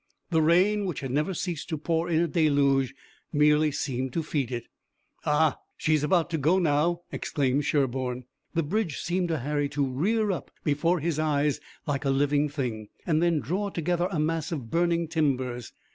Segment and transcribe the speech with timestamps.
[0.31, 2.95] The rain, which had never ceased to pour in a deluge,
[3.31, 4.65] merely seemed to feed it.
[5.27, 8.23] "Ah, she's about to go now," exclaimed Sherburne.
[8.55, 12.87] The bridge seemed to Harry to rear up before his eyes like a living thing,
[13.05, 15.71] and then draw together a mass of burning timbers.